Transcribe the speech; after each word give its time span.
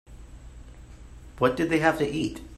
What 1.37 1.55
did 1.55 1.69
they 1.69 1.77
have 1.77 1.99
to 1.99 2.09
eat? 2.09 2.41